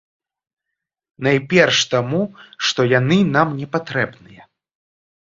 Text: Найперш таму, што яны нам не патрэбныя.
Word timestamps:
Найперш 1.25 1.77
таму, 1.93 2.21
што 2.69 2.85
яны 2.99 3.17
нам 3.35 3.47
не 3.59 3.67
патрэбныя. 3.75 4.43